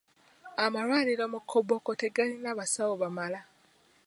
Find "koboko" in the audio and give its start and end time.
1.51-1.89